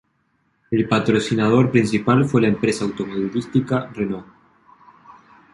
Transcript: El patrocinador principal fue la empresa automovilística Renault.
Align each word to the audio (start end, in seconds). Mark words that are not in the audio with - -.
El 0.71 0.87
patrocinador 0.87 1.69
principal 1.69 2.25
fue 2.25 2.41
la 2.41 2.47
empresa 2.47 2.83
automovilística 2.85 3.87
Renault. 3.93 4.25